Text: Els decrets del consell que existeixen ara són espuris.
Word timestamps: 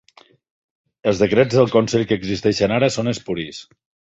Els 1.11 1.21
decrets 1.25 1.59
del 1.59 1.69
consell 1.75 2.07
que 2.13 2.19
existeixen 2.23 2.77
ara 2.79 2.93
són 2.99 3.13
espuris. 3.13 3.63